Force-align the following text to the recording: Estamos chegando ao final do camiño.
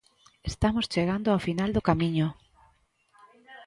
Estamos 0.51 0.89
chegando 0.93 1.27
ao 1.31 1.43
final 1.47 1.69
do 1.73 1.85
camiño. 1.89 2.27